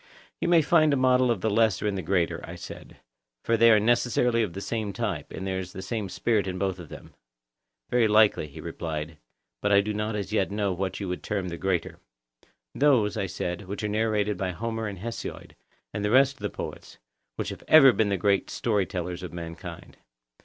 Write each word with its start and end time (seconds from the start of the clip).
You 0.39 0.47
may 0.47 0.63
find 0.63 0.91
a 0.93 0.97
model 0.97 1.29
of 1.29 1.41
the 1.41 1.49
lesser 1.51 1.85
in 1.85 1.93
the 1.93 2.01
greater, 2.01 2.43
I 2.43 2.55
said; 2.55 2.97
for 3.45 3.55
they 3.55 3.69
are 3.69 3.79
necessarily 3.79 4.41
of 4.41 4.53
the 4.53 4.59
same 4.59 4.93
type, 4.93 5.31
and 5.31 5.45
there 5.45 5.59
is 5.59 5.73
the 5.73 5.83
same 5.83 6.09
spirit 6.09 6.47
in 6.47 6.57
both 6.57 6.79
of 6.79 6.89
them. 6.89 7.13
Very 7.91 8.07
likely, 8.07 8.47
he 8.47 8.59
replied; 8.59 9.19
but 9.61 9.71
I 9.71 9.79
do 9.79 9.93
not 9.93 10.15
as 10.15 10.33
yet 10.33 10.49
know 10.49 10.73
what 10.73 10.99
you 10.99 11.07
would 11.07 11.21
term 11.21 11.49
the 11.49 11.57
greater. 11.59 11.99
Those, 12.73 13.15
I 13.15 13.27
said, 13.27 13.67
which 13.67 13.83
are 13.83 13.87
narrated 13.89 14.37
by 14.37 14.53
Homer 14.53 14.87
and 14.87 14.97
Hesiod, 14.97 15.53
and 15.93 16.03
the 16.03 16.09
rest 16.09 16.33
of 16.33 16.39
the 16.41 16.49
poets, 16.49 16.97
who 17.37 17.43
have 17.43 17.63
ever 17.67 17.93
been 17.93 18.09
the 18.09 18.17
great 18.17 18.49
story 18.49 18.87
tellers 18.87 19.21
of 19.21 19.31
mankind. 19.33 19.97